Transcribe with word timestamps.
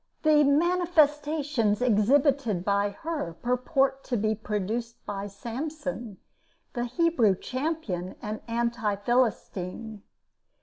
The 0.23 0.43
"manifestations" 0.43 1.79
exhibited 1.79 2.65
by 2.65 2.89
her 2.89 3.33
purport 3.39 4.03
to 4.05 4.17
be 4.17 4.33
produced 4.33 5.05
by 5.05 5.27
Samson, 5.27 6.17
the 6.73 6.85
Hebrew 6.85 7.35
champion 7.35 8.15
and 8.19 8.41
anti 8.47 8.95
philistine. 8.95 10.01